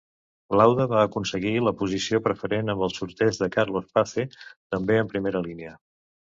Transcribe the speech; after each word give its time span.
Lauda 0.59 0.87
va 0.93 1.03
aconseguir 1.07 1.51
la 1.65 1.73
posició 1.83 2.21
preferent 2.29 2.75
amb 2.75 2.87
el 2.87 2.95
Surtees 2.97 3.41
de 3.45 3.51
Carlos 3.59 3.95
Pace 4.01 4.29
també 4.51 5.01
en 5.05 5.15
primera 5.15 5.47
línia. 5.53 5.79